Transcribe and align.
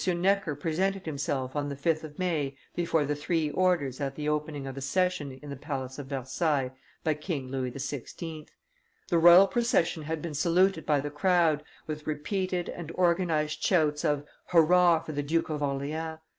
Necker 0.07 0.55
presented 0.55 1.05
himself 1.05 1.55
on 1.55 1.69
the 1.69 1.75
5th 1.75 2.03
of 2.03 2.17
May 2.17 2.57
before 2.75 3.05
the 3.05 3.15
three 3.15 3.51
orders 3.51 4.01
at 4.01 4.15
the 4.15 4.27
opening 4.27 4.65
of 4.65 4.73
the 4.73 4.81
session 4.81 5.33
in 5.43 5.51
the 5.51 5.55
palace 5.55 5.99
of 5.99 6.07
Versailles 6.07 6.71
by 7.03 7.13
King 7.13 7.49
Louis 7.49 7.69
XVI. 7.69 8.47
The 9.09 9.19
royal 9.19 9.45
procession 9.45 10.01
had 10.01 10.19
been 10.19 10.33
saluted 10.33 10.87
by 10.87 11.01
the 11.01 11.11
crowd 11.11 11.63
with 11.85 12.07
repeated 12.07 12.67
and 12.67 12.91
organized 12.95 13.61
shouts 13.63 14.03
of 14.03 14.25
"Hurrah 14.47 15.01
for 15.01 15.11
the 15.11 15.21
Duke 15.21 15.51
of 15.51 15.61
Orleans!" 15.61 16.17